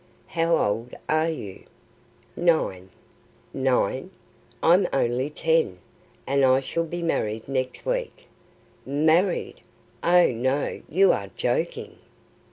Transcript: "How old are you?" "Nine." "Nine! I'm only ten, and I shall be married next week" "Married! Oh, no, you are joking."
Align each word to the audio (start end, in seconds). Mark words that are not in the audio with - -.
"How 0.25 0.57
old 0.57 0.95
are 1.07 1.29
you?" 1.29 1.65
"Nine." 2.35 2.89
"Nine! 3.53 4.09
I'm 4.63 4.87
only 4.91 5.29
ten, 5.29 5.77
and 6.25 6.43
I 6.43 6.59
shall 6.59 6.85
be 6.85 7.03
married 7.03 7.47
next 7.47 7.85
week" 7.85 8.25
"Married! 8.83 9.61
Oh, 10.03 10.31
no, 10.31 10.81
you 10.89 11.13
are 11.13 11.29
joking." 11.37 11.97